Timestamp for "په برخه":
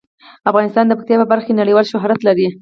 1.19-1.45